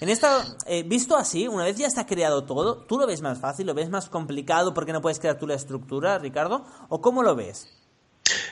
En 0.00 0.08
esta, 0.08 0.44
eh, 0.66 0.82
visto 0.82 1.16
así, 1.16 1.48
una 1.48 1.64
vez 1.64 1.76
ya 1.76 1.86
está 1.86 2.06
creado 2.06 2.44
todo, 2.44 2.76
¿tú 2.76 2.98
lo 2.98 3.06
ves 3.06 3.22
más 3.22 3.38
fácil, 3.38 3.66
lo 3.66 3.74
ves 3.74 3.88
más 3.88 4.08
complicado 4.08 4.74
porque 4.74 4.92
no 4.92 5.00
puedes 5.00 5.18
crear 5.18 5.38
tú 5.38 5.46
la 5.46 5.54
estructura, 5.54 6.18
Ricardo? 6.18 6.64
¿O 6.88 7.00
cómo 7.00 7.22
lo 7.22 7.34
ves? 7.34 7.68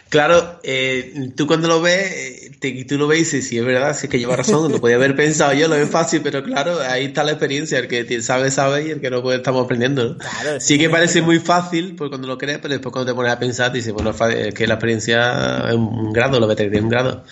Claro, 0.08 0.60
eh, 0.62 1.32
tú 1.34 1.48
cuando 1.48 1.66
lo 1.66 1.82
ves, 1.82 2.58
te, 2.60 2.84
tú 2.84 2.96
lo 2.96 3.08
ves 3.08 3.18
y 3.18 3.22
dices, 3.22 3.48
sí, 3.48 3.58
es 3.58 3.64
verdad, 3.64 3.96
sí 3.96 4.06
es 4.06 4.10
que 4.10 4.20
lleva 4.20 4.36
razón, 4.36 4.70
lo 4.70 4.80
podía 4.80 4.94
haber 4.94 5.16
pensado 5.16 5.52
yo, 5.54 5.66
lo 5.66 5.74
veo 5.74 5.88
fácil, 5.88 6.20
pero 6.22 6.44
claro, 6.44 6.78
ahí 6.80 7.06
está 7.06 7.24
la 7.24 7.32
experiencia, 7.32 7.80
el 7.80 7.88
que 7.88 8.22
sabe, 8.22 8.52
sabe 8.52 8.86
y 8.86 8.90
el 8.92 9.00
que 9.00 9.10
no 9.10 9.22
puede, 9.22 9.38
estamos 9.38 9.64
aprendiendo. 9.64 10.16
sí 10.60 10.78
que 10.78 10.88
parece 10.88 11.20
muy 11.20 11.40
fácil 11.40 11.96
pues 11.96 12.10
cuando 12.10 12.28
lo 12.28 12.38
crees, 12.38 12.58
pero 12.58 12.72
después 12.72 12.92
cuando 12.92 13.10
te 13.10 13.16
pones 13.16 13.32
a 13.32 13.38
pensar, 13.40 13.72
dices, 13.72 13.92
bueno, 13.92 14.10
es 14.10 14.54
que 14.54 14.66
la 14.68 14.74
experiencia 14.74 15.68
es 15.68 15.74
un 15.74 16.12
grado, 16.12 16.38
lo 16.38 16.54
que 16.54 16.64
un 16.78 16.88
grado. 16.88 17.24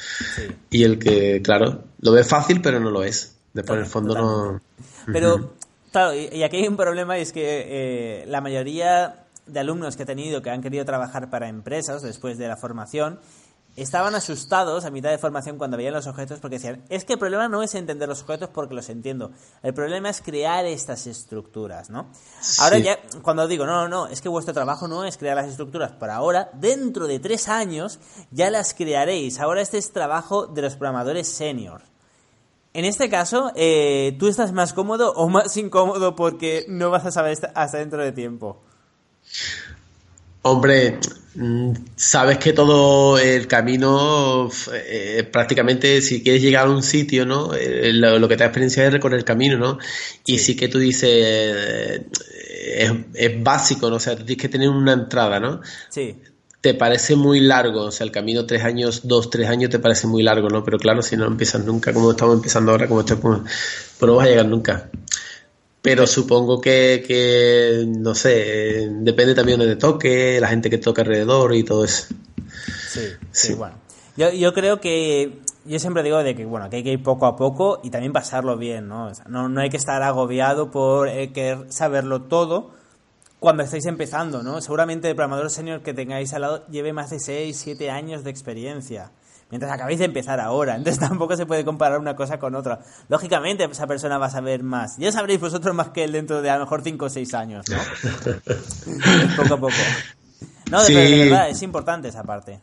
Y 0.68 0.82
el 0.82 0.98
que, 0.98 1.40
claro, 1.42 1.84
lo 2.00 2.10
ve 2.10 2.24
fácil, 2.24 2.60
pero 2.60 2.80
no 2.80 2.90
lo 2.90 3.04
es. 3.04 3.36
Después 3.52 3.78
en 3.78 3.84
el 3.84 3.90
fondo 3.90 4.14
no... 4.14 4.60
Pero, 5.06 5.52
claro, 5.90 6.14
y 6.14 6.42
aquí 6.42 6.58
hay 6.58 6.68
un 6.68 6.76
problema 6.76 7.18
y 7.18 7.22
es 7.22 7.32
que 7.32 7.42
eh, 7.44 8.26
la 8.26 8.40
mayoría 8.40 9.26
de 9.46 9.60
alumnos 9.60 9.96
que 9.96 10.04
he 10.04 10.06
tenido 10.06 10.42
que 10.42 10.50
han 10.50 10.62
querido 10.62 10.84
trabajar 10.84 11.30
para 11.30 11.48
empresas 11.48 12.02
después 12.02 12.38
de 12.38 12.48
la 12.48 12.56
formación 12.56 13.18
estaban 13.76 14.14
asustados 14.14 14.84
a 14.84 14.90
mitad 14.90 15.10
de 15.10 15.18
formación 15.18 15.56
cuando 15.56 15.76
veían 15.76 15.94
los 15.94 16.06
objetos 16.06 16.40
porque 16.40 16.56
decían, 16.56 16.82
es 16.90 17.04
que 17.04 17.14
el 17.14 17.18
problema 17.18 17.48
no 17.48 17.62
es 17.62 17.74
entender 17.74 18.08
los 18.08 18.20
objetos 18.20 18.50
porque 18.50 18.74
los 18.74 18.88
entiendo, 18.90 19.30
el 19.62 19.72
problema 19.72 20.10
es 20.10 20.20
crear 20.20 20.66
estas 20.66 21.06
estructuras, 21.06 21.88
¿no? 21.88 22.08
Ahora 22.60 22.78
ya, 22.78 22.98
cuando 23.22 23.48
digo, 23.48 23.64
no, 23.64 23.74
no, 23.82 23.88
no, 23.88 24.06
es 24.08 24.20
que 24.20 24.28
vuestro 24.28 24.52
trabajo 24.52 24.88
no 24.88 25.04
es 25.04 25.16
crear 25.16 25.36
las 25.36 25.48
estructuras, 25.48 25.92
por 25.92 26.10
ahora, 26.10 26.50
dentro 26.52 27.06
de 27.06 27.18
tres 27.18 27.48
años 27.48 27.98
ya 28.30 28.50
las 28.50 28.74
crearéis, 28.74 29.40
ahora 29.40 29.62
este 29.62 29.78
es 29.78 29.90
trabajo 29.92 30.46
de 30.46 30.62
los 30.62 30.76
programadores 30.76 31.28
senior. 31.28 31.91
En 32.74 32.84
este 32.84 33.10
caso, 33.10 33.52
eh, 33.54 34.16
¿tú 34.18 34.28
estás 34.28 34.52
más 34.52 34.72
cómodo 34.72 35.12
o 35.12 35.28
más 35.28 35.56
incómodo 35.56 36.16
porque 36.16 36.64
no 36.68 36.90
vas 36.90 37.04
a 37.04 37.10
saber 37.10 37.36
hasta 37.54 37.78
dentro 37.78 38.02
de 38.02 38.12
tiempo? 38.12 38.62
Hombre, 40.44 40.98
mm, 41.36 41.72
sabes 41.94 42.38
que 42.38 42.52
todo 42.52 43.16
el 43.18 43.46
camino, 43.46 44.50
eh, 44.72 45.28
prácticamente, 45.30 46.02
si 46.02 46.22
quieres 46.22 46.42
llegar 46.42 46.66
a 46.66 46.70
un 46.70 46.82
sitio, 46.82 47.24
¿no? 47.24 47.54
Eh, 47.54 47.92
lo, 47.92 48.26
que 48.26 48.36
te 48.36 48.42
da 48.42 48.46
experiencia 48.46 48.84
es 48.84 48.92
recorrer 48.92 49.18
el 49.18 49.24
camino, 49.24 49.56
¿no? 49.56 49.78
Y 50.26 50.38
sí, 50.38 50.56
que 50.56 50.66
tú 50.66 50.80
dices, 50.80 51.10
eh, 51.12 52.06
es, 53.14 53.42
básico, 53.42 53.88
¿no? 53.88 53.96
O 53.96 54.00
sea, 54.00 54.16
tienes 54.16 54.36
que 54.36 54.48
tener 54.48 54.68
una 54.68 54.94
entrada, 54.94 55.38
¿no? 55.38 55.60
Sí. 55.90 56.16
Te 56.62 56.72
parece 56.72 57.14
muy 57.16 57.40
largo, 57.40 57.82
o 57.82 57.90
sea, 57.90 58.06
el 58.06 58.12
camino 58.12 58.46
tres 58.46 58.64
años, 58.64 59.02
dos, 59.04 59.28
tres 59.28 59.48
años 59.48 59.68
te 59.68 59.78
parece 59.78 60.06
muy 60.06 60.22
largo, 60.22 60.48
¿no? 60.48 60.64
Pero 60.64 60.78
claro, 60.78 61.02
si 61.02 61.16
no 61.16 61.26
empiezas 61.26 61.64
nunca, 61.64 61.92
como 61.92 62.12
estamos 62.12 62.36
empezando 62.36 62.72
ahora, 62.72 62.88
como 62.88 63.00
estoy, 63.00 63.16
pues, 63.16 63.40
pues 63.98 64.08
no 64.08 64.16
vas 64.16 64.26
a 64.26 64.30
llegar 64.30 64.46
nunca. 64.46 64.88
Pero 65.82 66.06
supongo 66.06 66.60
que, 66.60 67.04
que, 67.06 67.84
no 67.86 68.14
sé, 68.14 68.88
depende 69.00 69.34
también 69.34 69.58
de 69.58 69.76
toque, 69.76 70.38
la 70.40 70.48
gente 70.48 70.70
que 70.70 70.78
toca 70.78 71.02
alrededor 71.02 71.54
y 71.54 71.64
todo 71.64 71.84
eso. 71.84 72.14
Sí, 72.88 73.08
sí, 73.32 73.54
bueno. 73.54 73.74
Yo, 74.16 74.30
yo 74.30 74.54
creo 74.54 74.80
que, 74.80 75.40
yo 75.64 75.78
siempre 75.78 76.02
digo 76.02 76.22
de 76.22 76.34
que, 76.34 76.44
bueno, 76.44 76.70
que 76.70 76.76
hay 76.76 76.82
que 76.84 76.92
ir 76.92 77.02
poco 77.02 77.26
a 77.26 77.36
poco 77.36 77.80
y 77.82 77.90
también 77.90 78.12
pasarlo 78.12 78.56
bien, 78.56 78.88
¿no? 78.88 79.10
no, 79.28 79.48
no 79.48 79.60
hay 79.60 79.70
que 79.70 79.76
estar 79.76 80.02
agobiado 80.02 80.70
por 80.70 81.08
eh, 81.08 81.32
querer 81.32 81.72
saberlo 81.72 82.22
todo 82.22 82.70
cuando 83.42 83.64
estáis 83.64 83.86
empezando, 83.86 84.44
¿no? 84.44 84.60
Seguramente 84.60 85.10
el 85.10 85.16
programador 85.16 85.50
senior 85.50 85.82
que 85.82 85.92
tengáis 85.92 86.32
al 86.32 86.42
lado 86.42 86.64
lleve 86.68 86.92
más 86.92 87.10
de 87.10 87.18
6, 87.18 87.58
7 87.58 87.90
años 87.90 88.22
de 88.22 88.30
experiencia 88.30 89.10
mientras 89.50 89.72
acabáis 89.72 89.98
de 89.98 90.04
empezar 90.04 90.38
ahora. 90.38 90.76
Entonces 90.76 91.00
tampoco 91.00 91.36
se 91.36 91.44
puede 91.44 91.64
comparar 91.64 91.98
una 91.98 92.14
cosa 92.14 92.38
con 92.38 92.54
otra. 92.54 92.78
Lógicamente 93.08 93.64
esa 93.64 93.88
persona 93.88 94.16
va 94.16 94.26
a 94.26 94.30
saber 94.30 94.62
más. 94.62 94.96
Ya 94.96 95.10
sabréis 95.10 95.40
vosotros 95.40 95.74
más 95.74 95.88
que 95.88 96.04
él 96.04 96.12
dentro 96.12 96.40
de 96.40 96.50
a 96.50 96.54
lo 96.54 96.60
mejor 96.60 96.82
5 96.84 97.04
o 97.04 97.08
6 97.10 97.34
años, 97.34 97.66
¿no? 97.68 97.78
poco 99.36 99.54
a 99.54 99.60
poco. 99.60 99.74
No, 100.70 100.84
de, 100.84 101.24
verdad, 101.24 101.50
es 101.50 101.62
importante 101.62 102.08
esa 102.08 102.22
parte. 102.22 102.60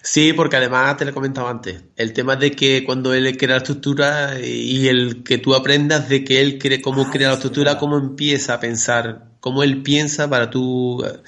Sí, 0.00 0.32
porque 0.32 0.58
además 0.58 0.96
te 0.96 1.04
lo 1.04 1.10
he 1.10 1.14
comentado 1.14 1.48
antes, 1.48 1.82
el 1.96 2.12
tema 2.12 2.36
de 2.36 2.52
que 2.52 2.84
cuando 2.84 3.14
él 3.14 3.36
crea 3.36 3.56
la 3.56 3.56
estructura 3.56 4.38
y 4.38 4.86
el 4.86 5.24
que 5.24 5.38
tú 5.38 5.56
aprendas 5.56 6.08
de 6.08 6.22
que 6.22 6.40
él 6.40 6.58
cree 6.58 6.80
cómo 6.80 7.10
crea 7.10 7.28
la 7.28 7.34
estructura, 7.34 7.78
cómo 7.78 7.96
empieza 7.98 8.54
a 8.54 8.60
pensar 8.60 9.31
cómo 9.42 9.64
él 9.64 9.82
piensa 9.82 10.30
para 10.30 10.50
tú 10.50 11.04
eh, 11.04 11.20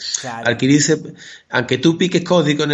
adquirirse, 0.44 1.02
aunque 1.50 1.78
tú 1.78 1.98
piques 1.98 2.22
código 2.22 2.64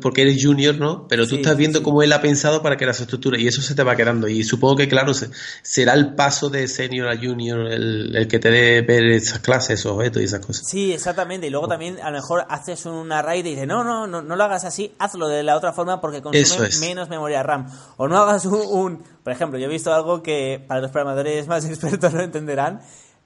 porque 0.00 0.22
eres 0.22 0.42
junior, 0.42 0.78
¿no? 0.78 1.06
Pero 1.06 1.26
tú 1.26 1.36
estás 1.36 1.54
viendo 1.54 1.82
cómo 1.82 2.02
él 2.02 2.10
ha 2.14 2.22
pensado 2.22 2.62
para 2.62 2.78
crear 2.78 2.92
esa 2.92 3.02
estructura 3.02 3.38
y 3.38 3.46
eso 3.46 3.60
se 3.60 3.74
te 3.74 3.82
va 3.82 3.94
quedando. 3.94 4.26
Y 4.26 4.42
supongo 4.42 4.76
que, 4.76 4.88
claro, 4.88 5.12
será 5.12 5.92
el 5.92 6.14
paso 6.14 6.48
de 6.48 6.66
senior 6.66 7.08
a 7.08 7.16
junior 7.18 7.70
el, 7.70 8.26
que 8.26 8.38
te 8.38 8.50
dé 8.50 8.80
ver 8.80 9.04
esas 9.10 9.40
clases, 9.40 9.80
esos 9.80 9.92
objetos 9.92 10.22
y 10.22 10.24
esas 10.24 10.40
cosas. 10.40 10.66
Sí, 10.66 10.94
exactamente. 10.94 11.46
Y 11.46 11.50
luego 11.50 11.68
también 11.68 12.00
a 12.00 12.10
lo 12.10 12.16
mejor 12.16 12.46
haces 12.48 12.86
una 12.86 13.20
raid 13.20 13.44
y 13.44 13.50
dices, 13.50 13.66
no, 13.66 13.84
no, 13.84 14.06
no, 14.06 14.22
no 14.22 14.34
lo 14.34 14.44
hagas 14.44 14.64
así, 14.64 14.94
hazlo 14.98 15.28
de 15.28 15.42
la 15.42 15.58
otra 15.58 15.74
forma 15.74 16.00
porque 16.00 16.22
consume 16.22 16.70
menos 16.80 17.10
memoria 17.10 17.42
RAM. 17.42 17.66
O 17.98 18.08
no 18.08 18.16
hagas 18.16 18.46
un, 18.46 19.04
por 19.22 19.30
ejemplo, 19.34 19.58
yo 19.58 19.66
he 19.66 19.70
visto 19.70 19.92
algo 19.92 20.22
que 20.22 20.64
para 20.66 20.80
los 20.80 20.90
programadores 20.90 21.46
más 21.48 21.66
expertos 21.66 22.14
no 22.14 22.22
entenderán, 22.22 22.80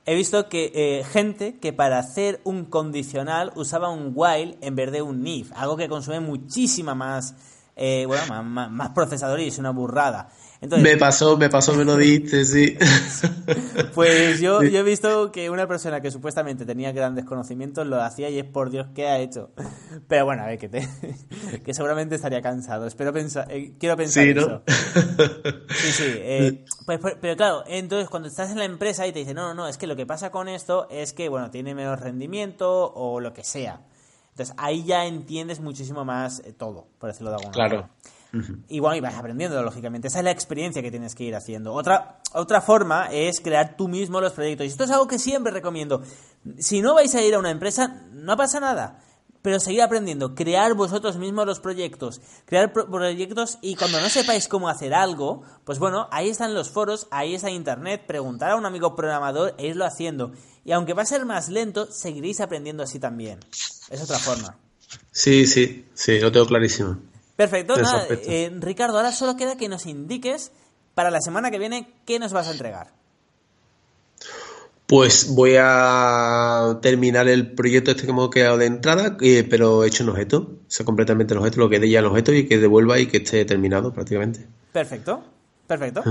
he 0.07 0.15
visto 0.15 0.49
que 0.49 0.73
eh, 0.75 1.05
gente 1.05 1.59
que 1.59 1.73
para 1.73 1.99
hacer 1.99 2.41
un 2.45 2.65
condicional 2.65 3.53
usaba 3.55 3.91
un 3.91 4.13
while 4.15 4.57
en 4.61 4.75
vez 4.75 4.91
de 4.93 5.03
un 5.03 5.27
if, 5.27 5.53
algo 5.55 5.77
que 5.77 5.89
consume 5.89 6.21
muchísima 6.21 6.95
más, 6.95 7.35
eh, 7.77 8.05
bueno, 8.07 8.43
más 8.43 8.91
procesador 8.91 9.41
y 9.41 9.49
es 9.49 9.59
una 9.59 9.71
burrada 9.71 10.31
me 10.61 10.99
pasó, 10.99 11.39
me 11.39 11.49
pasó, 11.49 11.73
me 11.75 11.85
lo 11.87 11.97
diste, 11.97 12.45
sí. 12.45 12.77
pues 13.95 14.41
yo, 14.41 14.63
yo 14.63 14.81
he 14.81 14.83
visto 14.83 15.33
que 15.33 15.49
una 15.49 15.67
persona 15.67 16.03
que 16.03 16.11
supuestamente 16.11 16.67
tenía 16.67 16.93
grandes 16.93 17.25
conocimientos 17.25 17.87
lo 17.87 18.03
hacía 18.03 18.29
y 18.29 18.39
es 18.39 18.45
por 18.45 18.69
Dios 18.69 18.89
que 18.95 19.09
ha 19.09 19.19
hecho. 19.19 19.51
Pero 20.09 20.27
bueno, 20.27 20.43
a 20.43 20.47
ver, 20.47 20.59
que, 20.59 20.69
te, 20.69 20.87
que 21.65 21.73
seguramente 21.73 22.15
estaría 22.15 22.43
cansado. 22.43 22.87
Espero 22.87 23.11
pensar, 23.11 23.51
eh, 23.51 23.73
quiero 23.79 23.97
pensar 23.97 24.25
sí, 24.25 24.31
eso. 24.31 24.63
Sí, 25.71 25.93
sí. 25.93 26.05
Eh, 26.07 26.65
pues, 26.85 26.99
pues, 26.99 27.17
pero 27.21 27.37
claro, 27.37 27.65
entonces 27.67 28.09
cuando 28.11 28.29
estás 28.29 28.51
en 28.51 28.59
la 28.59 28.65
empresa 28.65 29.07
y 29.07 29.13
te 29.13 29.21
dicen, 29.21 29.37
no, 29.37 29.49
no, 29.49 29.55
no, 29.55 29.69
es 29.69 29.79
que 29.79 29.87
lo 29.87 29.97
que 29.97 30.05
pasa 30.05 30.31
con 30.31 30.49
esto 30.49 30.89
es 30.91 31.15
que, 31.15 31.29
bueno, 31.29 31.51
tiene 31.51 31.75
menos 31.75 31.99
rendimiento 32.01 32.93
o 32.95 33.21
lo 33.21 33.33
que 33.33 33.45
sea. 33.45 33.81
Entonces 34.31 34.55
ahí 34.59 34.85
ya 34.85 35.07
entiendes 35.07 35.61
muchísimo 35.61 36.05
más 36.05 36.41
eh, 36.41 36.53
todo, 36.53 36.87
por 36.99 37.09
decirlo 37.09 37.31
de 37.31 37.37
alguna 37.37 37.57
manera. 37.57 37.89
Claro. 37.89 38.20
Y 38.69 38.81
bueno, 38.81 38.97
y 38.97 39.01
vas 39.01 39.15
aprendiendo, 39.15 39.63
lógicamente. 39.63 40.09
Esa 40.09 40.19
es 40.19 40.25
la 40.25 40.31
experiencia 40.31 40.83
que 40.83 40.91
tienes 40.91 41.15
que 41.15 41.25
ir 41.25 41.35
haciendo. 41.35 41.73
Otra, 41.73 42.21
otra 42.33 42.61
forma 42.61 43.09
es 43.11 43.41
crear 43.41 43.77
tú 43.77 43.89
mismo 43.89 44.21
los 44.21 44.33
proyectos. 44.33 44.67
Y 44.67 44.69
esto 44.69 44.85
es 44.85 44.91
algo 44.91 45.09
que 45.09 45.19
siempre 45.19 45.53
recomiendo. 45.53 46.03
Si 46.59 46.81
no 46.81 46.95
vais 46.95 47.15
a 47.15 47.23
ir 47.23 47.35
a 47.35 47.39
una 47.39 47.51
empresa, 47.51 48.03
no 48.13 48.37
pasa 48.37 48.61
nada. 48.61 49.01
Pero 49.43 49.59
seguir 49.59 49.81
aprendiendo, 49.81 50.35
crear 50.35 50.75
vosotros 50.75 51.17
mismos 51.17 51.47
los 51.47 51.61
proyectos, 51.61 52.21
crear 52.45 52.75
proyectos 52.75 53.59
y 53.63 53.75
cuando 53.75 53.99
no 53.99 54.11
sepáis 54.11 54.49
cómo 54.49 54.69
hacer 54.69 54.93
algo, 54.93 55.43
pues 55.65 55.79
bueno, 55.79 56.09
ahí 56.11 56.29
están 56.29 56.53
los 56.53 56.69
foros, 56.69 57.09
ahí 57.11 57.35
está 57.35 57.49
internet, 57.49 58.05
preguntar 58.07 58.51
a 58.51 58.57
un 58.57 58.67
amigo 58.67 58.95
programador 58.95 59.55
e 59.57 59.69
irlo 59.69 59.87
haciendo. 59.87 60.33
Y 60.63 60.73
aunque 60.73 60.93
va 60.93 61.03
a 61.03 61.07
ser 61.07 61.25
más 61.25 61.49
lento, 61.49 61.91
seguiréis 61.91 62.43
aprendiendo 62.43 62.83
así 62.83 62.99
también. 62.99 63.41
Es 63.89 64.03
otra 64.03 64.19
forma. 64.19 64.59
Sí, 65.11 65.47
sí, 65.47 65.87
sí, 65.95 66.19
lo 66.21 66.31
tengo 66.31 66.47
clarísimo. 66.47 66.99
Perfecto. 67.41 67.75
Eh, 68.27 68.53
Ricardo, 68.61 68.99
ahora 68.99 69.13
solo 69.13 69.35
queda 69.35 69.57
que 69.57 69.71
nos 69.71 69.87
indiques 69.87 70.53
para 70.93 71.11
la 71.11 71.23
semana 71.23 71.51
que 71.51 71.59
viene 71.59 71.91
qué 72.05 72.19
nos 72.19 72.35
vas 72.35 72.49
a 72.49 72.51
entregar. 72.51 72.89
Pues 74.87 75.35
voy 75.35 75.55
a 75.59 76.81
terminar 76.83 77.29
el 77.29 77.53
proyecto 77.53 77.93
este 77.93 78.05
que 78.05 78.11
hemos 78.11 78.29
quedado 78.29 78.59
de 78.59 78.67
entrada, 78.67 79.17
eh, 79.23 79.47
pero 79.49 79.85
he 79.85 79.89
hecho 79.89 80.05
un 80.05 80.11
objeto, 80.11 80.37
o 80.37 80.59
sea, 80.69 80.85
completamente 80.85 81.33
el 81.33 81.39
objeto, 81.39 81.61
lo 81.61 81.71
que 81.71 81.81
dé 81.81 81.89
ya 81.89 82.01
el 82.01 82.05
objeto 82.05 82.31
y 82.35 82.47
que 82.47 82.59
devuelva 82.59 82.99
y 82.99 83.07
que 83.07 83.17
esté 83.17 83.47
terminado 83.47 83.95
prácticamente. 83.95 84.47
Perfecto, 84.71 85.23
perfecto. 85.67 86.03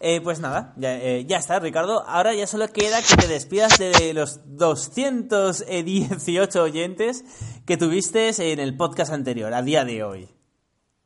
Eh, 0.00 0.20
pues 0.22 0.40
nada, 0.40 0.72
ya, 0.76 0.98
ya, 1.20 1.36
está, 1.36 1.60
Ricardo. 1.60 2.02
Ahora 2.08 2.34
ya 2.34 2.48
solo 2.48 2.66
queda 2.66 3.00
que 3.00 3.14
te 3.14 3.28
despidas 3.28 3.78
de 3.78 4.12
los 4.12 4.40
218 4.56 6.60
oyentes 6.60 7.24
que 7.64 7.76
tuviste 7.76 8.32
en 8.52 8.58
el 8.58 8.76
podcast 8.76 9.12
anterior, 9.12 9.54
a 9.54 9.62
día 9.62 9.84
de 9.84 10.02
hoy. 10.02 10.34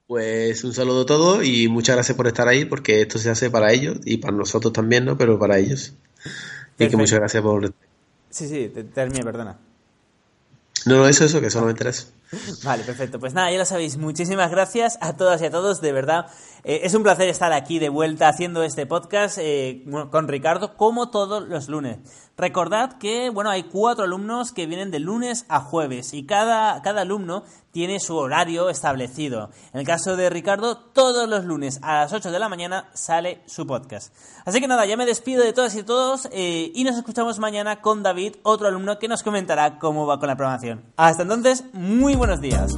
Pues 0.09 0.65
un 0.65 0.73
saludo 0.73 1.03
a 1.03 1.07
todos 1.07 1.45
y 1.45 1.69
muchas 1.69 1.97
gracias 1.97 2.17
por 2.17 2.27
estar 2.27 2.49
ahí 2.49 2.65
porque 2.65 3.03
esto 3.03 3.19
se 3.19 3.29
hace 3.29 3.51
para 3.51 3.75
ellos 3.75 3.99
y 4.07 4.17
para 4.17 4.35
nosotros 4.35 4.73
también, 4.73 5.05
¿no? 5.05 5.19
Pero 5.19 5.39
para 5.39 5.59
ellos. 5.59 5.93
Y 6.79 6.89
que 6.89 6.97
muchas 6.97 7.19
gracias 7.19 7.43
por... 7.43 7.75
Sí, 8.31 8.49
sí, 8.49 8.73
termine, 8.95 9.23
perdona. 9.23 9.59
No, 10.87 10.97
no, 10.97 11.07
eso, 11.07 11.27
eso, 11.27 11.43
que 11.43 11.51
solamente 11.51 11.83
era 11.83 11.91
eso. 11.91 12.07
Vale, 12.65 12.85
perfecto. 12.85 13.19
Pues 13.19 13.35
nada, 13.35 13.51
ya 13.51 13.59
lo 13.59 13.65
sabéis. 13.65 13.97
Muchísimas 13.97 14.51
gracias 14.51 14.99
a 15.01 15.17
todas 15.17 15.41
y 15.43 15.47
a 15.47 15.51
todos, 15.51 15.81
de 15.81 15.93
verdad. 15.93 16.27
Eh, 16.65 16.81
es 16.85 16.95
un 16.95 17.03
placer 17.03 17.29
estar 17.29 17.53
aquí 17.53 17.79
de 17.79 17.89
vuelta 17.89 18.29
haciendo 18.29 18.63
este 18.63 18.87
podcast 18.87 19.39
eh, 19.41 19.85
con 20.11 20.29
Ricardo, 20.29 20.77
como 20.77 21.11
todos 21.11 21.49
los 21.49 21.69
lunes. 21.69 21.99
Recordad 22.37 22.99
que, 22.99 23.31
bueno, 23.31 23.51
hay 23.51 23.65
cuatro 23.65 24.05
alumnos 24.05 24.53
que 24.53 24.67
vienen 24.67 24.93
de 24.93 25.01
lunes 25.01 25.45
a 25.49 25.61
jueves 25.61 26.15
y 26.15 26.25
cada, 26.25 26.81
cada 26.83 27.01
alumno 27.01 27.43
tiene 27.73 28.01
su 28.01 28.17
horario 28.17 28.71
establecido. 28.71 29.51
En 29.73 29.81
el 29.81 29.87
caso 29.87 30.17
de 30.17 30.31
Ricardo, 30.31 30.77
todos 30.77 31.29
los 31.29 31.45
lunes 31.45 31.81
a 31.83 32.01
las 32.01 32.13
8 32.13 32.31
de 32.31 32.39
la 32.39 32.49
mañana 32.49 32.89
sale 32.95 33.43
su 33.47 33.67
podcast. 33.67 34.15
Así 34.45 34.61
que 34.61 34.69
nada, 34.69 34.87
ya 34.87 34.97
me 34.97 35.05
despido 35.05 35.45
de 35.45 35.53
todas 35.53 35.75
y 35.75 35.83
todos 35.83 36.29
eh, 36.33 36.71
y 36.75 36.85
nos 36.85 36.97
escuchamos 36.97 37.39
mañana 37.39 37.81
con 37.81 38.03
David, 38.03 38.37
otro 38.43 38.69
alumno 38.69 38.99
que 38.99 39.09
nos 39.09 39.23
comentará 39.23 39.79
cómo 39.79 40.07
va 40.07 40.19
con 40.19 40.29
la 40.29 40.37
programación. 40.37 40.85
Hasta 40.97 41.23
entonces, 41.23 41.65
muy 41.73 42.15
buenos 42.19 42.41
días. 42.41 42.75